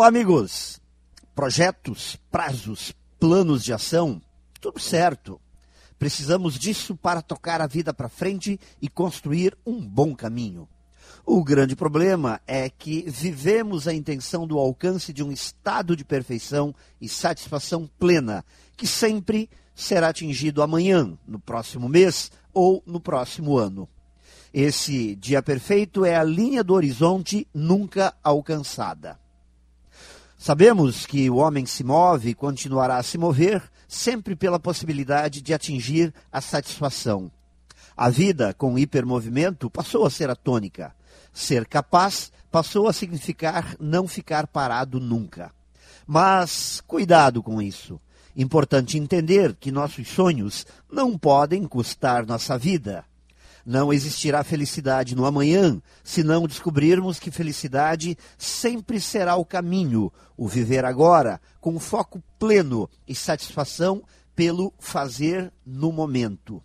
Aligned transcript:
Olá, 0.00 0.08
amigos. 0.08 0.80
Projetos, 1.34 2.16
prazos, 2.30 2.94
planos 3.18 3.62
de 3.62 3.70
ação, 3.70 4.18
tudo 4.58 4.80
certo. 4.80 5.38
Precisamos 5.98 6.58
disso 6.58 6.96
para 6.96 7.20
tocar 7.20 7.60
a 7.60 7.66
vida 7.66 7.92
para 7.92 8.08
frente 8.08 8.58
e 8.80 8.88
construir 8.88 9.54
um 9.66 9.78
bom 9.78 10.14
caminho. 10.14 10.66
O 11.26 11.44
grande 11.44 11.76
problema 11.76 12.40
é 12.46 12.70
que 12.70 13.04
vivemos 13.10 13.86
a 13.86 13.92
intenção 13.92 14.46
do 14.46 14.58
alcance 14.58 15.12
de 15.12 15.22
um 15.22 15.30
estado 15.30 15.94
de 15.94 16.02
perfeição 16.02 16.74
e 16.98 17.06
satisfação 17.06 17.86
plena, 17.98 18.42
que 18.78 18.86
sempre 18.86 19.50
será 19.74 20.08
atingido 20.08 20.62
amanhã, 20.62 21.12
no 21.28 21.38
próximo 21.38 21.90
mês 21.90 22.32
ou 22.54 22.82
no 22.86 23.00
próximo 23.00 23.58
ano. 23.58 23.86
Esse 24.50 25.14
dia 25.16 25.42
perfeito 25.42 26.06
é 26.06 26.16
a 26.16 26.24
linha 26.24 26.64
do 26.64 26.72
horizonte 26.72 27.46
nunca 27.52 28.14
alcançada. 28.24 29.20
Sabemos 30.42 31.04
que 31.04 31.28
o 31.28 31.36
homem 31.36 31.66
se 31.66 31.84
move 31.84 32.30
e 32.30 32.34
continuará 32.34 32.96
a 32.96 33.02
se 33.02 33.18
mover 33.18 33.62
sempre 33.86 34.34
pela 34.34 34.58
possibilidade 34.58 35.42
de 35.42 35.52
atingir 35.52 36.14
a 36.32 36.40
satisfação. 36.40 37.30
A 37.94 38.08
vida 38.08 38.54
com 38.54 38.78
hipermovimento 38.78 39.68
passou 39.68 40.06
a 40.06 40.10
ser 40.10 40.30
a 40.30 40.34
tônica. 40.34 40.94
Ser 41.30 41.66
capaz 41.66 42.32
passou 42.50 42.88
a 42.88 42.92
significar 42.94 43.76
não 43.78 44.08
ficar 44.08 44.46
parado 44.46 44.98
nunca. 44.98 45.52
Mas 46.06 46.82
cuidado 46.86 47.42
com 47.42 47.60
isso. 47.60 48.00
Importante 48.34 48.96
entender 48.96 49.54
que 49.60 49.70
nossos 49.70 50.08
sonhos 50.08 50.66
não 50.90 51.18
podem 51.18 51.66
custar 51.66 52.24
nossa 52.24 52.56
vida. 52.56 53.04
Não 53.70 53.92
existirá 53.92 54.42
felicidade 54.42 55.14
no 55.14 55.24
amanhã 55.24 55.80
se 56.02 56.24
não 56.24 56.44
descobrirmos 56.44 57.20
que 57.20 57.30
felicidade 57.30 58.18
sempre 58.36 59.00
será 59.00 59.36
o 59.36 59.44
caminho, 59.44 60.12
o 60.36 60.48
viver 60.48 60.84
agora, 60.84 61.40
com 61.60 61.78
foco 61.78 62.20
pleno 62.36 62.90
e 63.06 63.14
satisfação 63.14 64.02
pelo 64.34 64.74
fazer 64.80 65.52
no 65.64 65.92
momento. 65.92 66.60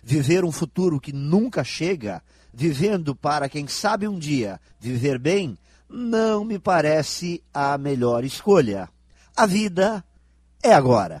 Viver 0.00 0.44
um 0.44 0.52
futuro 0.52 1.00
que 1.00 1.12
nunca 1.12 1.64
chega, 1.64 2.22
vivendo 2.52 3.16
para 3.16 3.48
quem 3.48 3.66
sabe 3.66 4.06
um 4.06 4.16
dia 4.16 4.60
viver 4.78 5.18
bem, 5.18 5.58
não 5.90 6.44
me 6.44 6.56
parece 6.56 7.42
a 7.52 7.76
melhor 7.76 8.22
escolha. 8.22 8.88
A 9.36 9.44
vida 9.44 10.04
é 10.62 10.72
agora. 10.72 11.20